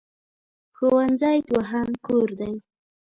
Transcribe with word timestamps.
ښوونځی 0.75 1.37
دوهم 1.49 1.87
کور 2.05 2.27
دی. 2.39 2.53